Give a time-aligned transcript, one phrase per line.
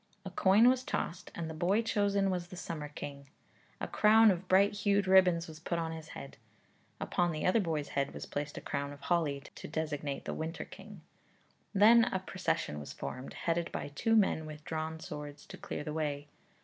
[0.25, 3.29] A coin was tossed and the boy chosen was the summer king;
[3.79, 6.37] a crown of bright hued ribbons was put upon his head.
[6.99, 10.65] Upon the other boy's head was placed a crown of holly, to designate the winter
[10.65, 11.01] king.
[11.71, 15.93] Then a procession was formed, headed by two men with drawn swords to clear the
[15.93, 16.29] way.